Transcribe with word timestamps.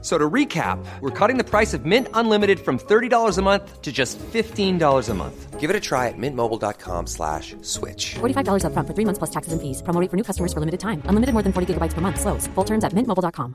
So 0.00 0.16
to 0.16 0.30
recap, 0.30 0.78
we're 1.00 1.10
cutting 1.10 1.38
the 1.38 1.44
price 1.44 1.74
of 1.74 1.84
Mint 1.84 2.06
Unlimited 2.14 2.60
from 2.60 2.78
$30 2.78 3.36
a 3.36 3.42
month 3.42 3.82
to 3.82 3.90
just 3.90 4.16
$15 4.32 5.08
a 5.08 5.14
month. 5.14 5.58
Give 5.58 5.70
it 5.70 5.74
a 5.74 5.80
try 5.80 6.06
at 6.06 6.14
mintmobile.com 6.16 7.08
slash 7.08 7.56
switch. 7.62 8.14
$45 8.20 8.62
upfront 8.62 8.86
for 8.86 8.94
three 8.94 9.04
months 9.04 9.18
plus 9.18 9.30
taxes 9.30 9.52
and 9.52 9.60
fees. 9.60 9.82
Promo 9.82 10.00
rate 10.00 10.08
for 10.08 10.16
new 10.16 10.22
customers 10.22 10.52
for 10.52 10.60
limited 10.60 10.78
time. 10.78 11.02
Unlimited 11.06 11.32
more 11.34 11.42
than 11.42 11.52
40 11.52 11.74
gigabytes 11.74 11.94
per 11.94 12.00
month. 12.00 12.20
Slows. 12.20 12.46
Full 12.54 12.64
terms 12.64 12.84
at 12.84 12.92
mintmobile.com. 12.94 13.54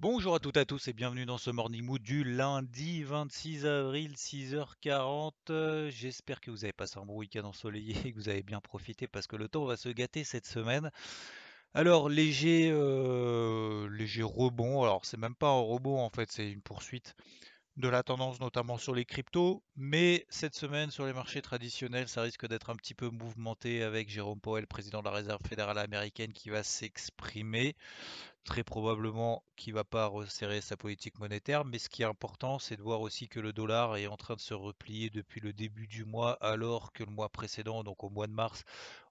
Bonjour 0.00 0.34
à 0.36 0.38
toutes 0.38 0.56
et 0.56 0.60
à 0.60 0.64
tous 0.64 0.86
et 0.86 0.92
bienvenue 0.92 1.26
dans 1.26 1.38
ce 1.38 1.50
Morning 1.50 1.84
Mood 1.84 2.00
du 2.00 2.22
lundi 2.22 3.02
26 3.02 3.66
avril 3.66 4.12
6h40. 4.14 5.32
Euh, 5.50 5.90
J'espère 5.90 6.40
que 6.40 6.52
vous 6.52 6.64
avez 6.64 6.72
passé 6.72 6.98
un 7.00 7.04
bon 7.04 7.16
week-end 7.16 7.44
ensoleillé 7.44 7.96
et 8.04 8.12
que 8.12 8.16
vous 8.16 8.28
avez 8.28 8.42
bien 8.44 8.60
profité 8.60 9.08
parce 9.08 9.26
que 9.26 9.34
le 9.36 9.48
temps 9.48 9.64
va 9.64 9.76
se 9.76 9.88
gâter 9.88 10.22
cette 10.24 10.46
semaine. 10.46 10.90
Alors 11.74 12.08
léger, 12.08 12.70
euh, 12.72 13.88
léger 13.90 14.22
rebond. 14.22 14.82
Alors 14.82 15.04
c'est 15.04 15.16
même 15.16 15.34
pas 15.34 15.48
un 15.48 15.60
rebond 15.60 16.00
en 16.00 16.10
fait, 16.10 16.30
c'est 16.32 16.50
une 16.50 16.62
poursuite 16.62 17.14
de 17.76 17.88
la 17.88 18.02
tendance 18.02 18.40
notamment 18.40 18.76
sur 18.78 18.94
les 18.94 19.04
cryptos. 19.04 19.62
Mais 19.76 20.26
cette 20.28 20.54
semaine 20.54 20.90
sur 20.90 21.06
les 21.06 21.12
marchés 21.12 21.42
traditionnels, 21.42 22.08
ça 22.08 22.22
risque 22.22 22.46
d'être 22.48 22.70
un 22.70 22.76
petit 22.76 22.94
peu 22.94 23.08
mouvementé 23.10 23.82
avec 23.82 24.10
Jérôme 24.10 24.40
Powell, 24.40 24.66
président 24.66 25.00
de 25.00 25.04
la 25.06 25.12
Réserve 25.12 25.40
fédérale 25.48 25.78
américaine, 25.78 26.32
qui 26.32 26.50
va 26.50 26.62
s'exprimer. 26.62 27.76
Très 28.48 28.64
probablement 28.64 29.44
qu'il 29.56 29.74
va 29.74 29.84
pas 29.84 30.06
resserrer 30.06 30.62
sa 30.62 30.74
politique 30.74 31.18
monétaire, 31.18 31.66
mais 31.66 31.78
ce 31.78 31.90
qui 31.90 32.00
est 32.00 32.06
important, 32.06 32.58
c'est 32.58 32.78
de 32.78 32.82
voir 32.82 33.02
aussi 33.02 33.28
que 33.28 33.40
le 33.40 33.52
dollar 33.52 33.98
est 33.98 34.06
en 34.06 34.16
train 34.16 34.36
de 34.36 34.40
se 34.40 34.54
replier 34.54 35.10
depuis 35.10 35.38
le 35.42 35.52
début 35.52 35.86
du 35.86 36.06
mois, 36.06 36.32
alors 36.40 36.94
que 36.94 37.04
le 37.04 37.10
mois 37.10 37.28
précédent, 37.28 37.84
donc 37.84 38.02
au 38.04 38.08
mois 38.08 38.26
de 38.26 38.32
mars, 38.32 38.64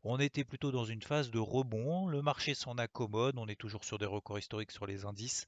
on 0.04 0.20
était 0.20 0.44
plutôt 0.44 0.72
dans 0.72 0.86
une 0.86 1.04
phase 1.04 1.30
de 1.30 1.38
rebond. 1.38 2.08
Le 2.08 2.24
marché 2.24 2.56
s'en 2.56 2.80
accommode, 2.80 3.38
on 3.38 3.48
est 3.48 3.56
toujours 3.56 3.84
sur 3.84 4.00
des 4.00 4.08
records 4.08 4.40
historiques 4.40 4.72
sur 4.72 4.88
les 4.88 5.06
indices 5.06 5.46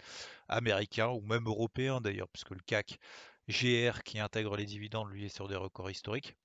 américains 0.49 1.07
ou 1.07 1.21
même 1.21 1.47
européens 1.47 1.99
d'ailleurs, 1.99 2.29
puisque 2.29 2.51
le 2.51 2.61
CAC 2.67 2.99
GR 3.47 4.03
qui 4.03 4.19
intègre 4.19 4.55
les 4.55 4.65
dividendes, 4.65 5.09
lui, 5.09 5.25
est 5.25 5.35
sur 5.35 5.47
des 5.47 5.55
records 5.55 5.89
historiques. 5.89 6.35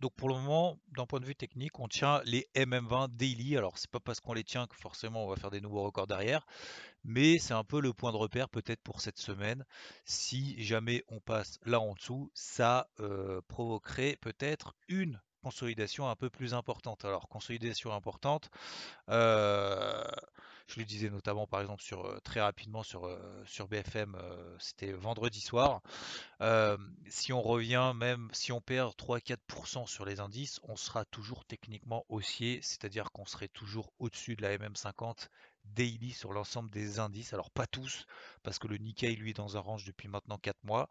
Donc 0.00 0.14
pour 0.14 0.28
le 0.28 0.34
moment, 0.34 0.78
d'un 0.96 1.06
point 1.06 1.20
de 1.20 1.24
vue 1.24 1.34
technique, 1.34 1.78
on 1.78 1.88
tient 1.88 2.20
les 2.24 2.46
MM20 2.54 3.08
daily. 3.16 3.56
Alors 3.56 3.78
c'est 3.78 3.90
pas 3.90 4.00
parce 4.00 4.20
qu'on 4.20 4.34
les 4.34 4.44
tient 4.44 4.66
que 4.66 4.76
forcément 4.76 5.24
on 5.24 5.28
va 5.28 5.36
faire 5.36 5.50
des 5.50 5.60
nouveaux 5.60 5.82
records 5.82 6.06
derrière, 6.06 6.46
mais 7.04 7.38
c'est 7.38 7.54
un 7.54 7.64
peu 7.64 7.80
le 7.80 7.92
point 7.92 8.12
de 8.12 8.16
repère 8.16 8.48
peut-être 8.48 8.82
pour 8.82 9.00
cette 9.00 9.18
semaine. 9.18 9.64
Si 10.04 10.62
jamais 10.62 11.04
on 11.08 11.20
passe 11.20 11.58
là 11.64 11.80
en 11.80 11.94
dessous, 11.94 12.30
ça 12.34 12.88
euh, 13.00 13.40
provoquerait 13.48 14.16
peut-être 14.20 14.74
une 14.88 15.20
consolidation 15.42 16.08
un 16.10 16.16
peu 16.16 16.28
plus 16.28 16.54
importante. 16.54 17.04
Alors 17.04 17.28
consolidation 17.28 17.92
importante, 17.92 18.50
euh, 19.10 20.04
je 20.66 20.80
le 20.80 20.84
disais 20.84 21.10
notamment 21.10 21.46
par 21.46 21.60
exemple 21.60 21.82
euh, 21.92 22.18
très 22.20 22.40
rapidement 22.40 22.82
sur, 22.82 23.06
euh, 23.06 23.44
BFM, 23.70 24.14
euh, 24.16 24.56
c'était 24.58 24.92
vendredi 24.92 25.40
soir. 25.40 25.82
Si 27.08 27.32
on 27.32 27.42
revient 27.42 27.92
même 27.94 28.28
si 28.32 28.52
on 28.52 28.60
perd 28.60 28.94
3-4% 28.96 29.86
sur 29.86 30.04
les 30.04 30.20
indices, 30.20 30.60
on 30.64 30.76
sera 30.76 31.04
toujours 31.04 31.44
techniquement 31.44 32.04
haussier, 32.08 32.60
c'est-à-dire 32.62 33.10
qu'on 33.12 33.26
serait 33.26 33.48
toujours 33.48 33.92
au-dessus 33.98 34.36
de 34.36 34.42
la 34.42 34.56
MM50 34.56 35.28
daily 35.74 36.12
sur 36.12 36.32
l'ensemble 36.32 36.70
des 36.70 36.98
indices. 36.98 37.32
Alors 37.32 37.50
pas 37.50 37.66
tous, 37.66 38.06
parce 38.42 38.58
que 38.58 38.68
le 38.68 38.76
Nikkei 38.76 39.16
lui 39.16 39.30
est 39.30 39.34
dans 39.34 39.56
un 39.56 39.60
range 39.60 39.84
depuis 39.84 40.08
maintenant 40.08 40.38
4 40.38 40.56
mois, 40.64 40.88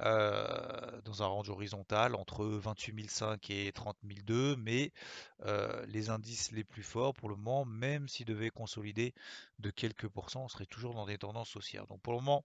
euh, 0.00 1.00
dans 1.04 1.22
un 1.22 1.26
range 1.26 1.50
horizontal 1.50 2.14
entre 2.14 2.44
28 2.44 3.08
005 3.08 3.50
et 3.50 3.72
30 3.72 3.96
002, 4.02 4.56
mais 4.56 4.92
euh, 5.46 5.84
les 5.86 6.10
indices 6.10 6.52
les 6.52 6.64
plus 6.64 6.82
forts 6.82 7.14
pour 7.14 7.28
le 7.28 7.36
moment, 7.36 7.64
même 7.64 8.08
s'ils 8.08 8.26
devaient 8.26 8.50
consolider 8.50 9.14
de 9.58 9.70
quelques 9.70 10.08
pourcents, 10.08 10.44
on 10.44 10.48
serait 10.48 10.66
toujours 10.66 10.94
dans 10.94 11.06
des 11.06 11.18
tendances 11.18 11.54
haussières. 11.56 11.86
Donc 11.86 12.00
pour 12.00 12.12
le 12.12 12.20
moment, 12.20 12.44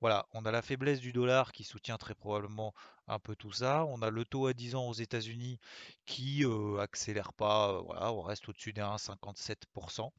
voilà, 0.00 0.26
on 0.32 0.44
a 0.44 0.50
la 0.50 0.62
faiblesse 0.62 1.00
du 1.00 1.12
dollar 1.12 1.52
qui 1.52 1.64
soutient 1.64 1.96
très 1.96 2.14
probablement 2.14 2.74
un 3.08 3.18
peu 3.18 3.36
tout 3.36 3.52
ça. 3.52 3.84
On 3.86 4.02
a 4.02 4.10
le 4.10 4.24
taux 4.24 4.46
à 4.46 4.52
10 4.52 4.74
ans 4.74 4.88
aux 4.88 4.94
États-Unis 4.94 5.58
qui 6.06 6.44
euh, 6.44 6.78
accélère 6.78 7.32
pas, 7.32 7.82
on 7.82 8.22
reste 8.22 8.48
au-dessus 8.48 8.72
des 8.72 8.82
1,57%. 8.82 10.10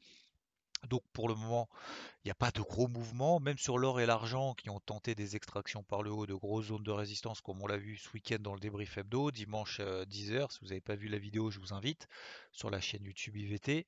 Donc 0.86 1.02
pour 1.12 1.28
le 1.28 1.34
moment, 1.34 1.68
il 2.24 2.28
n'y 2.28 2.30
a 2.30 2.36
pas 2.36 2.50
de 2.50 2.60
gros 2.60 2.88
mouvements, 2.88 3.40
même 3.40 3.58
sur 3.58 3.78
l'or 3.78 4.00
et 4.00 4.06
l'argent 4.06 4.54
qui 4.54 4.70
ont 4.70 4.80
tenté 4.80 5.14
des 5.14 5.34
extractions 5.34 5.82
par 5.82 6.02
le 6.02 6.10
haut 6.10 6.26
de 6.26 6.34
grosses 6.34 6.66
zones 6.66 6.82
de 6.82 6.90
résistance 6.90 7.40
comme 7.40 7.60
on 7.60 7.66
l'a 7.66 7.76
vu 7.76 7.96
ce 7.96 8.08
week-end 8.10 8.38
dans 8.40 8.54
le 8.54 8.60
débrief 8.60 8.96
hebdo, 8.96 9.30
dimanche 9.30 9.80
10h. 9.80 10.52
Si 10.52 10.58
vous 10.60 10.68
n'avez 10.68 10.80
pas 10.80 10.94
vu 10.94 11.08
la 11.08 11.18
vidéo, 11.18 11.50
je 11.50 11.58
vous 11.58 11.74
invite 11.74 12.08
sur 12.52 12.70
la 12.70 12.80
chaîne 12.80 13.04
YouTube 13.04 13.36
IVT. 13.36 13.86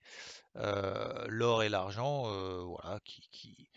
Euh, 0.56 1.26
l'or 1.28 1.62
et 1.62 1.68
l'argent, 1.68 2.24
euh, 2.26 2.62
voilà, 2.62 2.98
qui, 3.04 3.28
qui, 3.30 3.70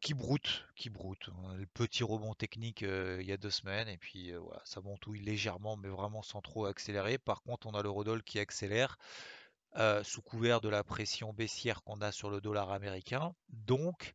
qui 0.00 0.14
broutent, 0.14 0.64
qui. 0.74 0.90
Le 0.90 1.66
petit 1.66 2.02
rebond 2.02 2.34
technique 2.34 2.82
euh, 2.82 3.18
il 3.20 3.28
y 3.28 3.32
a 3.32 3.36
deux 3.36 3.50
semaines 3.50 3.88
et 3.88 3.98
puis 3.98 4.32
voilà, 4.32 4.60
ça 4.64 4.80
montouille 4.80 5.20
légèrement 5.20 5.76
mais 5.76 5.88
vraiment 5.88 6.22
sans 6.22 6.40
trop 6.40 6.66
accélérer. 6.66 7.18
Par 7.18 7.42
contre, 7.42 7.66
on 7.66 7.72
a 7.72 7.82
l'eurodoll 7.82 8.22
qui 8.22 8.38
accélère. 8.38 8.98
Euh, 9.76 10.02
sous 10.02 10.22
couvert 10.22 10.60
de 10.60 10.68
la 10.68 10.82
pression 10.82 11.32
baissière 11.32 11.82
qu'on 11.84 12.00
a 12.00 12.10
sur 12.10 12.30
le 12.30 12.40
dollar 12.40 12.72
américain. 12.72 13.34
Donc, 13.50 14.14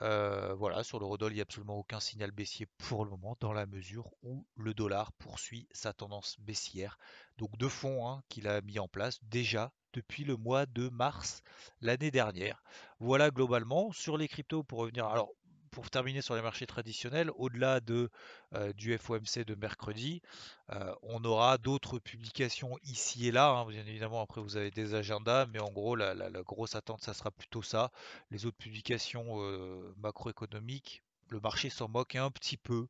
euh, 0.00 0.54
voilà, 0.54 0.84
sur 0.84 1.00
l'eurodoll, 1.00 1.32
il 1.32 1.34
n'y 1.34 1.40
a 1.40 1.42
absolument 1.42 1.76
aucun 1.76 2.00
signal 2.00 2.30
baissier 2.30 2.66
pour 2.78 3.04
le 3.04 3.10
moment, 3.10 3.36
dans 3.40 3.52
la 3.52 3.66
mesure 3.66 4.10
où 4.22 4.46
le 4.56 4.74
dollar 4.74 5.12
poursuit 5.12 5.66
sa 5.72 5.92
tendance 5.92 6.36
baissière. 6.38 6.98
Donc, 7.36 7.56
de 7.58 7.68
fonds 7.68 8.08
hein, 8.08 8.22
qu'il 8.28 8.46
a 8.48 8.60
mis 8.62 8.78
en 8.78 8.88
place 8.88 9.18
déjà 9.24 9.72
depuis 9.92 10.24
le 10.24 10.36
mois 10.36 10.66
de 10.66 10.88
mars 10.88 11.42
l'année 11.80 12.10
dernière. 12.10 12.62
Voilà 13.00 13.30
globalement 13.30 13.90
sur 13.92 14.16
les 14.16 14.28
cryptos 14.28 14.62
pour 14.62 14.78
revenir. 14.78 15.06
Alors, 15.06 15.30
pour 15.70 15.90
terminer 15.90 16.22
sur 16.22 16.34
les 16.34 16.42
marchés 16.42 16.66
traditionnels, 16.66 17.30
au-delà 17.36 17.80
de, 17.80 18.10
euh, 18.54 18.72
du 18.72 18.96
FOMC 18.96 19.44
de 19.46 19.54
mercredi, 19.54 20.22
euh, 20.72 20.94
on 21.02 21.24
aura 21.24 21.58
d'autres 21.58 21.98
publications 21.98 22.78
ici 22.84 23.28
et 23.28 23.32
là. 23.32 23.50
hein. 23.50 23.66
Bien 23.66 23.86
évidemment, 23.86 24.22
après 24.22 24.40
vous 24.40 24.56
avez 24.56 24.70
des 24.70 24.94
agendas, 24.94 25.46
mais 25.46 25.60
en 25.60 25.70
gros, 25.70 25.96
la, 25.96 26.14
grosse 26.42 26.74
attente, 26.74 27.02
ça 27.02 27.14
sera 27.14 27.30
plutôt 27.30 27.62
ça. 27.62 27.90
Les 28.30 28.46
autres 28.46 28.56
publications 28.56 29.40
euh, 29.40 29.94
macroéconomiques, 29.98 31.02
le 31.28 31.40
marché 31.40 31.70
s'en 31.70 31.88
moque 31.88 32.16
un 32.16 32.30
petit 32.30 32.56
peu. 32.56 32.86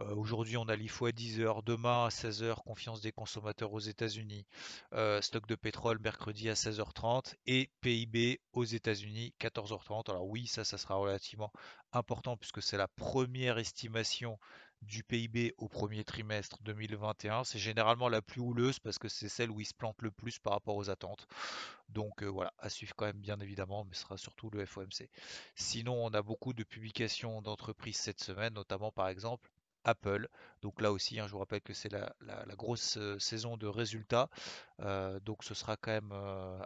Euh, 0.00 0.14
Aujourd'hui, 0.14 0.56
on 0.56 0.68
a 0.68 0.76
l'IFO 0.76 1.06
à 1.06 1.10
10h, 1.10 1.62
demain 1.64 2.04
à 2.04 2.08
16h, 2.08 2.62
confiance 2.64 3.00
des 3.00 3.12
consommateurs 3.12 3.72
aux 3.72 3.80
États-Unis, 3.80 4.46
euh, 4.92 5.22
stock 5.22 5.46
de 5.46 5.54
pétrole 5.54 5.98
mercredi 6.00 6.50
à 6.50 6.54
16h30 6.54 7.34
et 7.46 7.70
PIB 7.80 8.40
aux 8.52 8.64
États-Unis 8.64 9.34
14h30. 9.40 10.10
Alors 10.10 10.26
oui, 10.26 10.46
ça, 10.46 10.64
ça 10.64 10.76
sera 10.76 10.96
relativement 10.96 11.50
important 11.92 12.36
puisque 12.36 12.62
c'est 12.62 12.76
la 12.76 12.88
première 12.88 13.58
estimation 13.58 14.38
du 14.82 15.02
PIB 15.02 15.54
au 15.56 15.68
premier 15.68 16.04
trimestre 16.04 16.58
2021. 16.62 17.44
C'est 17.44 17.58
généralement 17.58 18.10
la 18.10 18.20
plus 18.20 18.42
houleuse 18.42 18.78
parce 18.78 18.98
que 18.98 19.08
c'est 19.08 19.30
celle 19.30 19.50
où 19.50 19.60
il 19.60 19.64
se 19.64 19.72
plante 19.72 19.96
le 20.02 20.10
plus 20.10 20.38
par 20.38 20.52
rapport 20.52 20.76
aux 20.76 20.90
attentes. 20.90 21.26
Donc 21.88 22.22
euh, 22.22 22.26
voilà, 22.26 22.52
à 22.58 22.68
suivre 22.68 22.94
quand 22.94 23.06
même 23.06 23.20
bien 23.20 23.40
évidemment, 23.40 23.84
mais 23.84 23.94
ce 23.94 24.02
sera 24.02 24.18
surtout 24.18 24.50
le 24.50 24.66
FOMC. 24.66 25.08
Sinon, 25.54 26.04
on 26.04 26.10
a 26.10 26.20
beaucoup 26.20 26.52
de 26.52 26.64
publications 26.64 27.40
d'entreprises 27.40 27.96
cette 27.96 28.22
semaine, 28.22 28.52
notamment 28.52 28.92
par 28.92 29.08
exemple 29.08 29.50
Apple. 29.86 30.28
Donc 30.62 30.80
là 30.80 30.92
aussi, 30.92 31.18
hein, 31.18 31.26
je 31.26 31.32
vous 31.32 31.38
rappelle 31.38 31.62
que 31.62 31.72
c'est 31.72 31.90
la, 31.90 32.12
grosse 32.56 32.98
saison 33.18 33.56
de 33.56 33.66
résultats. 33.66 34.28
Donc 35.24 35.44
ce 35.44 35.54
sera 35.54 35.76
quand 35.76 35.92
même 35.92 36.12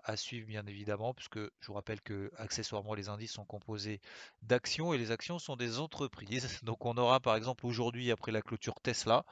à 0.04 0.16
suivre 0.16 0.46
bien 0.46 0.66
évidemment, 0.66 1.14
puisque 1.14 1.38
je 1.38 1.66
vous 1.66 1.74
rappelle 1.74 2.00
que 2.00 2.32
accessoirement 2.36 2.94
les 2.94 3.08
indices 3.08 3.32
sont 3.32 3.44
composés 3.44 4.00
d'actions 4.42 4.92
et 4.94 4.98
les 4.98 5.10
actions 5.10 5.38
sont 5.38 5.56
des 5.56 5.78
entreprises. 5.78 6.60
Donc 6.62 6.84
on 6.86 6.96
aura 6.96 7.20
par 7.20 7.36
exemple 7.36 7.66
aujourd'hui, 7.66 8.10
après 8.10 8.32
la 8.32 8.42
clôture 8.42 8.80
Tesla, 8.80 9.24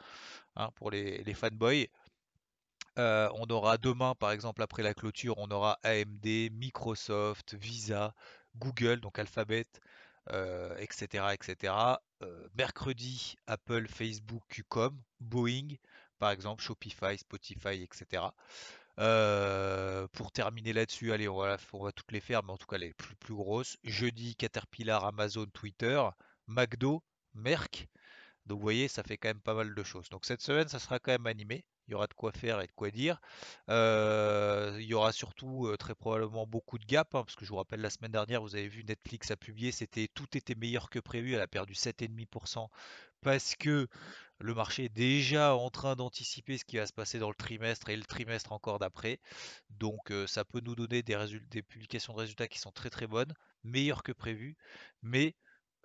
hein, 0.57 0.71
pour 0.77 0.91
les, 0.91 1.35
fanboys, 1.35 1.89
on 2.97 3.47
aura 3.51 3.79
demain, 3.79 4.15
par 4.15 4.33
exemple, 4.33 4.63
après 4.63 4.83
la 4.83 4.95
clôture, 4.95 5.39
on 5.39 5.51
aura 5.51 5.79
AMD, 5.83 6.27
Microsoft, 6.53 7.55
Visa, 7.55 8.15
Google, 8.57 9.01
donc 9.01 9.19
Alphabet, 9.19 9.67
euh, 10.33 10.77
etc., 10.79 11.33
etc. 11.33 11.75
Euh, 12.23 12.49
mercredi, 12.57 13.37
Apple, 13.47 13.87
Facebook, 13.89 14.43
Qcom, 14.49 15.01
Boeing, 15.21 15.77
par 16.19 16.31
exemple, 16.31 16.63
Shopify, 16.63 17.17
Spotify, 17.17 17.83
etc. 17.83 18.25
Euh, 18.99 20.09
pour 20.09 20.33
terminer 20.33 20.73
là-dessus, 20.73 21.13
allez, 21.13 21.29
on 21.29 21.37
va, 21.37 21.57
on 21.73 21.85
va 21.85 21.93
toutes 21.93 22.11
les 22.13 22.21
faire, 22.21 22.43
mais 22.43 22.53
en 22.53 22.57
tout 22.57 22.67
cas 22.67 22.79
les 22.79 22.93
plus, 22.95 23.15
plus 23.17 23.35
grosses. 23.35 23.77
Jeudi, 23.85 24.35
Caterpillar, 24.35 25.05
Amazon, 25.05 25.47
Twitter, 25.47 26.03
McDo, 26.49 27.03
Merck. 27.35 27.89
Donc 28.49 28.59
vous 28.59 28.63
voyez, 28.63 28.89
ça 28.89 29.03
fait 29.03 29.17
quand 29.17 29.29
même 29.29 29.41
pas 29.41 29.55
mal 29.55 29.75
de 29.75 29.83
choses. 29.83 30.09
Donc 30.09 30.25
cette 30.25 30.43
semaine, 30.43 30.69
ça 30.69 30.79
sera 30.79 30.99
quand 30.99 31.13
même 31.13 31.27
animé. 31.27 31.65
Il 31.87 31.93
y 31.93 31.95
aura 31.95 32.07
de 32.07 32.15
quoi 32.15 32.33
faire 32.33 32.61
et 32.61 32.67
de 32.67 32.73
quoi 32.73 32.91
dire. 32.91 33.21
Euh, 33.71 34.77
il 34.79 34.87
y 34.87 34.95
aura 34.95 35.13
surtout 35.13 35.67
euh, 35.67 35.77
très 35.77 35.95
probablement 35.95 36.47
beaucoup 36.47 36.79
de 36.79 36.85
gaps, 36.85 37.15
hein, 37.15 37.25
parce 37.25 37.35
que 37.37 37.45
je 37.45 37.51
vous 37.51 37.57
rappelle, 37.57 37.81
la 37.81 37.91
semaine 37.91 38.13
dernière, 38.13 38.43
vous 38.43 38.57
avez 38.57 38.69
vu 38.69 38.85
Netflix 38.85 39.31
a 39.31 39.37
publié, 39.37 39.73
c'était 39.73 40.09
tout 40.13 40.37
était 40.37 40.55
meilleur 40.55 40.91
que 40.91 40.99
prévu. 40.99 41.35
Elle 41.35 41.41
a 41.41 41.47
perdu 41.47 41.75
7,5% 41.75 42.69
parce 43.21 43.55
que 43.57 43.89
le 44.41 44.55
marché 44.55 44.85
est 44.85 44.89
déjà 44.89 45.55
en 45.55 45.71
train 45.71 45.97
d'anticiper 45.97 46.59
ce 46.59 46.65
qui 46.65 46.77
va 46.77 46.87
se 46.87 46.93
passer 46.93 47.19
dans 47.19 47.29
le 47.29 47.35
trimestre 47.35 47.89
et 47.89 47.97
le 47.97 48.05
trimestre 48.05 48.53
encore 48.53 48.79
d'après. 48.79 49.21
Donc 49.71 50.11
euh, 50.11 50.27
ça 50.27 50.45
peut 50.45 50.61
nous 50.61 50.75
donner 50.75 51.03
des, 51.03 51.17
des 51.51 51.63
publications 51.63 52.13
de 52.15 52.19
résultats 52.19 52.49
qui 52.49 52.59
sont 52.59 52.73
très 52.73 52.91
très 52.91 53.07
bonnes, 53.07 53.35
meilleures 53.65 54.03
que 54.03 54.13
prévu, 54.13 54.57
mais 55.03 55.35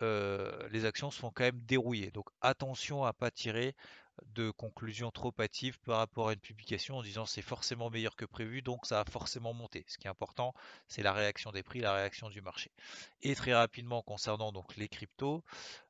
les 0.02 0.86
actions 0.86 1.12
se 1.12 1.20
font 1.20 1.32
quand 1.32 1.44
même 1.44 1.62
dérouiller. 1.62 2.12
Donc 2.12 2.30
attention 2.42 3.06
à 3.06 3.14
pas 3.14 3.32
tirer 3.32 3.76
de 4.36 4.52
conclusions 4.52 5.12
trop 5.12 5.34
hâtives 5.40 5.80
par 5.82 5.98
rapport 5.98 6.30
à 6.30 6.34
une 6.34 6.40
publication 6.40 6.98
en 6.98 7.04
disant 7.04 7.26
c'est 7.26 7.42
forcément 7.42 7.90
meilleur 7.90 8.16
que 8.16 8.26
prévu, 8.26 8.62
donc 8.62 8.86
ça 8.86 9.02
a 9.02 9.06
forcément 9.06 9.54
monté. 9.54 9.86
Ce 9.88 9.98
qui 9.98 10.08
est 10.08 10.10
important, 10.10 10.54
c'est 10.88 11.04
la 11.04 11.14
réaction 11.14 11.52
des 11.52 11.64
prix, 11.64 11.80
la 11.80 11.94
réaction 11.94 12.30
du 12.30 12.42
marché. 12.42 12.72
Et 13.22 13.36
très 13.36 13.54
rapidement 13.54 14.02
concernant 14.02 14.52
donc 14.52 14.76
les 14.76 14.88
cryptos, 14.88 15.44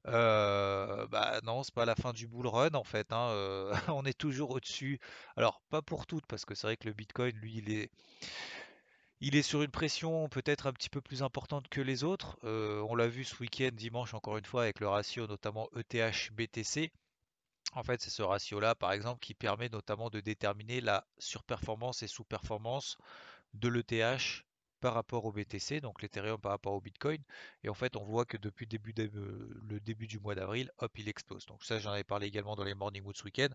euh, 0.07 1.07
bah 1.07 1.39
non, 1.43 1.63
c'est 1.63 1.73
pas 1.73 1.85
la 1.85 1.95
fin 1.95 2.13
du 2.13 2.27
bull 2.27 2.47
run 2.47 2.73
en 2.73 2.83
fait. 2.83 3.11
Hein, 3.11 3.29
euh, 3.31 3.73
on 3.89 4.05
est 4.05 4.17
toujours 4.17 4.51
au-dessus. 4.51 4.99
Alors 5.35 5.61
pas 5.69 5.81
pour 5.81 6.05
toutes, 6.05 6.25
parce 6.25 6.45
que 6.45 6.55
c'est 6.55 6.67
vrai 6.67 6.77
que 6.77 6.87
le 6.87 6.93
Bitcoin, 6.93 7.35
lui, 7.37 7.57
il 7.57 7.71
est 7.71 7.89
il 9.21 9.35
est 9.35 9.41
sur 9.41 9.61
une 9.61 9.71
pression 9.71 10.27
peut-être 10.29 10.67
un 10.67 10.73
petit 10.73 10.89
peu 10.89 11.01
plus 11.01 11.23
importante 11.23 11.67
que 11.69 11.81
les 11.81 12.03
autres. 12.03 12.37
Euh, 12.43 12.81
on 12.89 12.95
l'a 12.95 13.07
vu 13.07 13.23
ce 13.23 13.35
week-end, 13.39 13.69
dimanche, 13.73 14.13
encore 14.13 14.37
une 14.37 14.45
fois, 14.45 14.63
avec 14.63 14.79
le 14.79 14.87
ratio 14.87 15.27
notamment 15.27 15.69
ETH-BTC. 15.75 16.91
En 17.73 17.83
fait, 17.83 18.01
c'est 18.01 18.09
ce 18.09 18.21
ratio-là, 18.21 18.75
par 18.75 18.91
exemple, 18.91 19.19
qui 19.19 19.33
permet 19.33 19.69
notamment 19.69 20.09
de 20.09 20.19
déterminer 20.19 20.81
la 20.81 21.07
surperformance 21.17 22.03
et 22.03 22.07
sous-performance 22.07 22.97
de 23.53 23.67
l'ETH 23.67 24.45
par 24.83 24.95
rapport 24.95 25.23
au 25.23 25.31
BTC, 25.31 25.79
donc 25.79 26.01
l'Ethereum 26.01 26.37
par 26.41 26.51
rapport 26.51 26.73
au 26.73 26.81
Bitcoin. 26.81 27.19
Et 27.63 27.69
en 27.69 27.73
fait, 27.73 27.95
on 27.95 28.03
voit 28.03 28.25
que 28.25 28.35
depuis 28.35 28.65
le 28.65 29.79
début, 29.79 30.07
du 30.07 30.19
mois 30.19 30.35
d'avril, 30.35 30.69
hop, 30.79 30.91
il 30.97 31.07
explose. 31.07 31.45
Donc 31.45 31.63
ça, 31.63 31.79
j'en 31.79 31.91
avais 31.93 32.03
parlé 32.03 32.27
également 32.27 32.57
dans 32.57 32.65
les 32.65 32.73
Morning 32.73 33.01
Wood 33.05 33.15
ce 33.15 33.23
week-end. 33.23 33.47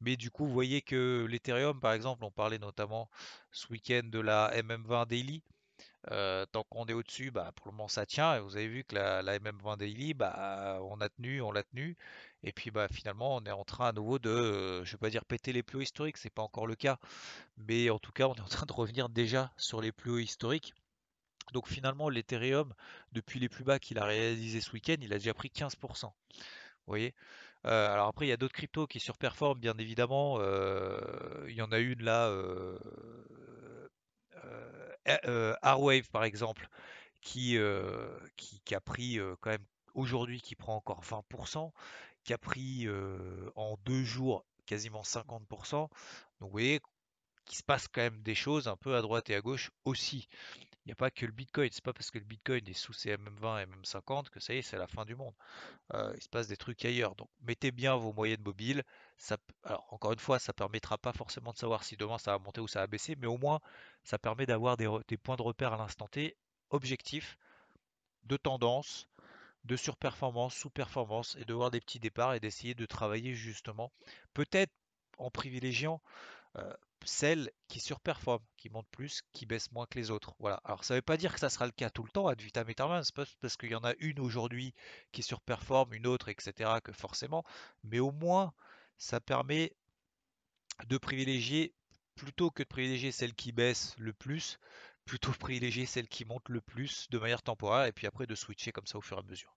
Mais 0.00 0.16
du 0.16 0.32
coup, 0.32 0.46
vous 0.46 0.52
voyez 0.52 0.82
que 0.82 1.26
l'Ethereum, 1.30 1.78
par 1.78 1.92
exemple, 1.92 2.24
on 2.24 2.32
parlait 2.32 2.58
notamment 2.58 3.08
ce 3.52 3.68
week-end 3.68 4.02
de 4.02 4.18
la 4.18 4.50
MM20 4.62 5.06
Daily. 5.06 5.42
Euh, 6.10 6.44
tant 6.46 6.64
qu'on 6.64 6.86
est 6.86 6.92
au-dessus, 6.92 7.30
bah, 7.30 7.52
pour 7.54 7.68
le 7.68 7.72
moment 7.72 7.88
ça 7.88 8.04
tient. 8.04 8.34
Et 8.36 8.40
vous 8.40 8.56
avez 8.56 8.68
vu 8.68 8.82
que 8.82 8.96
la, 8.96 9.22
MM20 9.38 9.78
Daily, 9.78 10.12
bah, 10.12 10.80
on 10.82 11.00
a 11.00 11.08
tenu, 11.08 11.40
on 11.40 11.52
l'a 11.52 11.62
tenu. 11.62 11.96
Et 12.44 12.52
puis 12.52 12.70
bah, 12.70 12.88
finalement, 12.88 13.36
on 13.36 13.44
est 13.44 13.50
en 13.50 13.64
train 13.64 13.88
à 13.88 13.92
nouveau 13.92 14.18
de, 14.18 14.84
je 14.84 14.90
ne 14.90 14.92
vais 14.92 14.98
pas 14.98 15.10
dire 15.10 15.24
péter 15.24 15.52
les 15.52 15.62
plus 15.62 15.78
hauts 15.78 15.82
historiques, 15.82 16.18
c'est 16.18 16.30
pas 16.30 16.42
encore 16.42 16.66
le 16.66 16.76
cas. 16.76 16.98
Mais 17.56 17.90
en 17.90 17.98
tout 17.98 18.12
cas, 18.12 18.28
on 18.28 18.34
est 18.34 18.40
en 18.40 18.48
train 18.48 18.66
de 18.66 18.72
revenir 18.72 19.08
déjà 19.08 19.52
sur 19.56 19.80
les 19.80 19.92
plus 19.92 20.10
hauts 20.10 20.18
historiques. 20.18 20.74
Donc 21.52 21.68
finalement, 21.68 22.08
l'Ethereum, 22.08 22.74
depuis 23.12 23.40
les 23.40 23.48
plus 23.48 23.64
bas 23.64 23.78
qu'il 23.78 23.98
a 23.98 24.04
réalisé 24.04 24.60
ce 24.60 24.72
week-end, 24.72 24.96
il 25.00 25.12
a 25.12 25.18
déjà 25.18 25.34
pris 25.34 25.48
15%. 25.48 26.02
Vous 26.02 26.12
voyez 26.86 27.14
euh, 27.66 27.90
alors 27.90 28.08
après, 28.08 28.26
il 28.26 28.28
y 28.28 28.32
a 28.32 28.36
d'autres 28.36 28.54
cryptos 28.54 28.86
qui 28.86 29.00
surperforment, 29.00 29.58
bien 29.58 29.74
évidemment. 29.78 30.36
Euh, 30.38 31.46
il 31.48 31.54
y 31.54 31.62
en 31.62 31.72
a 31.72 31.78
une 31.78 32.02
là, 32.02 32.28
euh, 32.28 32.78
Arwave 35.62 36.10
par 36.10 36.24
exemple, 36.24 36.68
qui, 37.22 37.58
qui, 38.36 38.74
a 38.74 38.80
pris 38.80 39.18
quand 39.40 39.50
même 39.50 39.64
aujourd'hui, 39.94 40.40
qui 40.42 40.54
prend 40.56 40.76
encore 40.76 41.02
20%, 41.02 41.72
qui 42.24 42.32
a 42.32 42.38
pris 42.38 42.88
en 43.54 43.76
deux 43.84 44.04
jours 44.04 44.44
quasiment 44.66 45.02
50%. 45.02 45.72
Donc 45.72 45.90
vous 46.40 46.48
voyez 46.50 46.80
qu'il 47.44 47.58
se 47.58 47.62
passe 47.62 47.88
quand 47.88 48.00
même 48.00 48.22
des 48.22 48.34
choses 48.34 48.68
un 48.68 48.76
peu 48.76 48.96
à 48.96 49.02
droite 49.02 49.28
et 49.30 49.34
à 49.34 49.40
gauche 49.40 49.70
aussi. 49.84 50.28
Il 50.84 50.88
n'y 50.88 50.92
a 50.92 50.96
pas 50.96 51.10
que 51.10 51.24
le 51.24 51.32
Bitcoin. 51.32 51.70
C'est 51.72 51.84
pas 51.84 51.94
parce 51.94 52.10
que 52.10 52.18
le 52.18 52.24
Bitcoin 52.24 52.68
est 52.68 52.74
sous 52.74 52.92
ces 52.92 53.16
MM20 53.16 53.62
et 53.62 53.66
MM50 53.66 54.28
que 54.28 54.38
ça 54.38 54.54
y 54.54 54.58
est, 54.58 54.62
c'est 54.62 54.76
la 54.76 54.86
fin 54.86 55.04
du 55.06 55.14
monde. 55.14 55.34
il 55.92 56.22
se 56.22 56.28
passe 56.28 56.48
des 56.48 56.56
trucs 56.56 56.84
ailleurs. 56.84 57.14
Donc 57.14 57.28
mettez 57.40 57.70
bien 57.70 57.96
vos 57.96 58.12
moyennes 58.12 58.42
mobiles. 58.42 58.82
Alors 59.62 59.86
encore 59.92 60.12
une 60.12 60.18
fois, 60.18 60.38
ça 60.38 60.52
permettra 60.52 60.98
pas 60.98 61.12
forcément 61.12 61.52
de 61.52 61.58
savoir 61.58 61.84
si 61.84 61.96
demain 61.96 62.18
ça 62.18 62.32
va 62.32 62.38
monter 62.38 62.60
ou 62.60 62.68
ça 62.68 62.80
va 62.80 62.86
baisser, 62.86 63.16
mais 63.16 63.26
au 63.26 63.38
moins 63.38 63.60
ça 64.02 64.18
permet 64.18 64.46
d'avoir 64.46 64.76
des, 64.76 64.88
des 65.08 65.16
points 65.16 65.36
de 65.36 65.42
repère 65.42 65.72
à 65.72 65.78
l'instant 65.78 66.08
T 66.08 66.36
objectifs, 66.70 67.38
de 68.24 68.36
tendance, 68.36 69.08
de 69.64 69.76
surperformance, 69.76 70.54
sous-performance 70.54 71.36
et 71.40 71.44
de 71.44 71.54
voir 71.54 71.70
des 71.70 71.80
petits 71.80 72.00
départs 72.00 72.34
et 72.34 72.40
d'essayer 72.40 72.74
de 72.74 72.86
travailler 72.86 73.34
justement, 73.34 73.92
peut-être 74.34 74.72
en 75.18 75.30
privilégiant 75.30 76.02
euh, 76.56 76.72
celles 77.04 77.50
qui 77.68 77.80
surperforment, 77.80 78.44
qui 78.56 78.70
montent 78.70 78.88
plus, 78.90 79.22
qui 79.32 79.46
baissent 79.46 79.72
moins 79.72 79.86
que 79.86 79.98
les 79.98 80.10
autres. 80.10 80.34
Voilà. 80.38 80.60
Alors 80.64 80.84
ça 80.84 80.94
ne 80.94 80.98
veut 80.98 81.02
pas 81.02 81.16
dire 81.16 81.34
que 81.34 81.40
ça 81.40 81.50
sera 81.50 81.66
le 81.66 81.72
cas 81.72 81.90
tout 81.90 82.02
le 82.02 82.10
temps 82.10 82.28
ad 82.28 82.40
vitam 82.40 82.68
aeternam, 82.68 83.02
c'est 83.02 83.14
parce 83.14 83.56
qu'il 83.56 83.70
y 83.70 83.74
en 83.74 83.84
a 83.84 83.94
une 83.98 84.20
aujourd'hui 84.20 84.74
qui 85.12 85.22
surperforme, 85.22 85.94
une 85.94 86.06
autre, 86.06 86.28
etc. 86.28 86.80
que 86.82 86.92
forcément, 86.92 87.44
mais 87.82 88.00
au 88.00 88.12
moins 88.12 88.52
ça 88.98 89.20
permet 89.20 89.74
de 90.86 90.98
privilégier 90.98 91.74
plutôt 92.14 92.50
que 92.50 92.62
de 92.62 92.68
privilégier 92.68 93.12
celle 93.12 93.34
qui 93.34 93.52
baisse 93.52 93.94
le 93.98 94.12
plus, 94.12 94.58
plutôt 95.04 95.32
privilégier 95.32 95.86
celle 95.86 96.08
qui 96.08 96.24
monte 96.24 96.48
le 96.48 96.60
plus 96.60 97.06
de 97.10 97.18
manière 97.18 97.42
temporaire 97.42 97.86
et 97.86 97.92
puis 97.92 98.06
après 98.06 98.26
de 98.26 98.34
switcher 98.34 98.72
comme 98.72 98.86
ça 98.86 98.98
au 98.98 99.00
fur 99.00 99.16
et 99.16 99.20
à 99.20 99.22
mesure. 99.22 99.54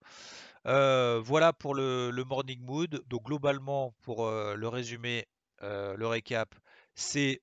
Euh, 0.66 1.22
voilà 1.24 1.54
pour 1.54 1.76
le, 1.76 2.12
morning 2.26 2.62
mood. 2.62 3.04
Donc 3.08 3.26
globalement, 3.26 3.96
pour 4.02 4.26
euh, 4.26 4.56
le 4.56 4.68
résumé, 4.68 5.28
euh, 5.64 5.96
le 5.96 6.08
récap, 6.08 6.54
c'est 6.96 7.42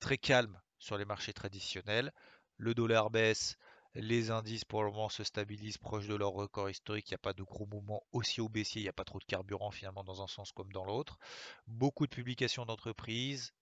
très 0.00 0.18
calme 0.18 0.60
sur 0.78 0.98
les 0.98 1.04
marchés 1.04 1.32
traditionnels. 1.32 2.12
Le 2.56 2.74
dollar 2.74 3.10
baisse, 3.10 3.56
les 3.94 4.30
indices 4.30 4.64
pour 4.64 4.82
le 4.82 4.90
moment 4.90 5.08
se 5.08 5.22
stabilisent 5.22 5.78
proches 5.78 6.08
de 6.08 6.14
leur 6.14 6.30
record 6.30 6.70
historique. 6.70 7.10
Il 7.10 7.12
n'y 7.12 7.16
a 7.16 7.18
pas 7.18 7.34
de 7.34 7.42
gros 7.42 7.66
mouvements 7.66 8.02
aussi 8.12 8.40
au 8.40 8.48
baissier. 8.48 8.80
Il 8.80 8.84
n'y 8.84 8.90
a 8.90 8.94
pas 8.94 9.04
trop 9.04 9.18
de 9.18 9.24
carburant 9.24 9.70
finalement 9.70 10.02
dans 10.02 10.22
un 10.22 10.26
sens 10.26 10.52
comme 10.52 10.72
dans 10.72 10.84
l'autre. 10.84 11.18
Beaucoup 11.66 12.06
de 12.06 12.14
publications 12.14 12.64
d'entreprises. 12.64 13.52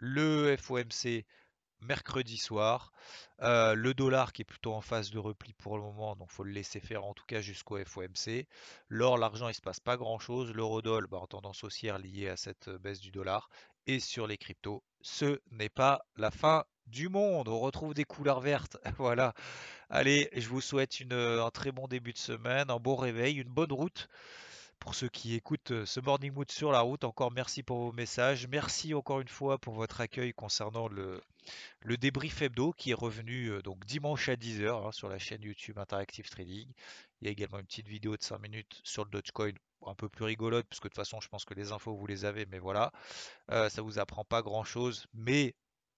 Le 0.00 0.56
FOMC 0.56 1.24
mercredi 1.84 2.36
soir. 2.36 2.92
Euh, 3.42 3.74
le 3.74 3.94
dollar 3.94 4.32
qui 4.32 4.42
est 4.42 4.44
plutôt 4.44 4.72
en 4.72 4.80
phase 4.80 5.10
de 5.10 5.18
repli 5.18 5.52
pour 5.54 5.76
le 5.76 5.82
moment, 5.82 6.16
donc 6.16 6.30
faut 6.30 6.44
le 6.44 6.52
laisser 6.52 6.80
faire 6.80 7.04
en 7.04 7.14
tout 7.14 7.24
cas 7.26 7.40
jusqu'au 7.40 7.82
FOMC. 7.84 8.46
L'or, 8.88 9.18
l'argent, 9.18 9.48
il 9.48 9.54
se 9.54 9.60
passe 9.60 9.80
pas 9.80 9.96
grand 9.96 10.18
chose. 10.18 10.52
L'eurodoll 10.52 11.06
bah, 11.06 11.18
en 11.18 11.26
tendance 11.26 11.64
haussière 11.64 11.98
liée 11.98 12.28
à 12.28 12.36
cette 12.36 12.68
euh, 12.68 12.78
baisse 12.78 13.00
du 13.00 13.10
dollar. 13.10 13.48
Et 13.86 14.00
sur 14.00 14.26
les 14.26 14.38
cryptos, 14.38 14.82
ce 15.02 15.40
n'est 15.50 15.68
pas 15.68 16.06
la 16.16 16.30
fin 16.30 16.64
du 16.86 17.08
monde. 17.08 17.48
On 17.48 17.60
retrouve 17.60 17.94
des 17.94 18.04
couleurs 18.04 18.40
vertes. 18.40 18.78
voilà. 18.98 19.34
Allez, 19.90 20.30
je 20.34 20.48
vous 20.48 20.60
souhaite 20.60 21.00
une, 21.00 21.12
un 21.12 21.50
très 21.50 21.72
bon 21.72 21.86
début 21.86 22.12
de 22.12 22.18
semaine, 22.18 22.70
un 22.70 22.78
bon 22.78 22.96
réveil, 22.96 23.36
une 23.36 23.50
bonne 23.50 23.72
route 23.72 24.08
pour 24.84 24.94
ceux 24.94 25.08
qui 25.08 25.34
écoutent 25.34 25.70
euh, 25.70 25.86
ce 25.86 25.98
Morning 25.98 26.30
Mood 26.30 26.50
sur 26.50 26.70
la 26.70 26.80
route. 26.80 27.04
Encore 27.04 27.32
merci 27.32 27.62
pour 27.62 27.78
vos 27.78 27.92
messages. 27.92 28.46
Merci 28.48 28.92
encore 28.92 29.22
une 29.22 29.28
fois 29.28 29.56
pour 29.56 29.72
votre 29.72 30.02
accueil 30.02 30.34
concernant 30.34 30.88
le, 30.88 31.22
le 31.80 31.96
débrief 31.96 32.42
hebdo 32.42 32.74
qui 32.74 32.90
est 32.90 32.94
revenu 32.94 33.46
euh, 33.46 33.62
donc 33.62 33.82
dimanche 33.86 34.28
à 34.28 34.36
10h 34.36 34.86
hein, 34.86 34.92
sur 34.92 35.08
la 35.08 35.18
chaîne 35.18 35.40
YouTube 35.42 35.78
Interactive 35.78 36.28
Trading. 36.28 36.68
Il 37.22 37.24
y 37.24 37.28
a 37.28 37.30
également 37.32 37.60
une 37.60 37.64
petite 37.64 37.88
vidéo 37.88 38.14
de 38.18 38.22
5 38.22 38.38
minutes 38.40 38.82
sur 38.84 39.04
le 39.04 39.10
Dogecoin 39.10 39.52
un 39.86 39.94
peu 39.94 40.10
plus 40.10 40.26
rigolote 40.26 40.66
puisque 40.68 40.84
de 40.84 40.88
toute 40.90 40.96
façon 40.96 41.18
je 41.18 41.28
pense 41.28 41.46
que 41.46 41.54
les 41.54 41.72
infos 41.72 41.94
vous 41.94 42.06
les 42.06 42.26
avez 42.26 42.44
mais 42.44 42.58
voilà 42.58 42.92
euh, 43.50 43.70
ça 43.70 43.80
vous 43.80 43.98
apprend 43.98 44.24
pas 44.24 44.42
grand 44.42 44.64
chose 44.64 45.06
mais 45.14 45.54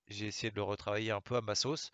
j'ai 0.07 0.27
essayé 0.27 0.53
de 0.53 0.57
le 0.57 0.63
retravailler 0.63 1.11
un 1.11 1.21
peu 1.21 1.35
à 1.35 1.41
ma 1.41 1.57
sauce 1.57 1.91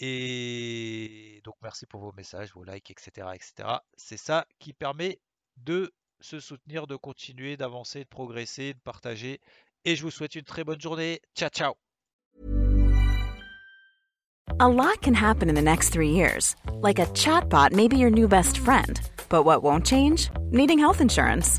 et 0.00 1.40
donc 1.44 1.54
merci 1.62 1.86
pour 1.86 2.00
vos 2.00 2.12
messages 2.12 2.52
vos 2.54 2.64
likes 2.64 2.90
etc 2.90 3.28
etc 3.34 3.78
c'est 3.96 4.16
ça 4.16 4.46
qui 4.58 4.72
permet 4.72 5.20
de 5.56 5.92
se 6.20 6.40
soutenir 6.40 6.86
de 6.86 6.96
continuer 6.96 7.56
d'avancer 7.56 8.00
de 8.00 8.08
progresser 8.08 8.74
de 8.74 8.80
partager 8.80 9.40
et 9.84 9.96
je 9.96 10.02
vous 10.02 10.10
souhaite 10.10 10.34
une 10.34 10.42
très 10.42 10.64
bonne 10.64 10.80
journée 10.80 11.20
ciao 11.34 11.50
ciao 11.50 11.74
A 14.60 14.68
lot 14.68 15.00
can 15.00 15.14
happen 15.14 15.48
in 15.48 15.56
the 15.56 15.62
next 15.62 15.88
three 15.88 16.10
years. 16.10 16.54
Like 16.80 17.00
a 17.00 17.06
chatbot 17.06 17.72
may 17.72 17.88
be 17.88 17.96
your 17.96 18.10
new 18.10 18.28
best 18.28 18.58
friend. 18.58 19.00
But 19.28 19.44
what 19.44 19.64
won't 19.64 19.84
change? 19.84 20.30
Needing 20.52 20.78
health 20.78 21.00
insurance. 21.00 21.58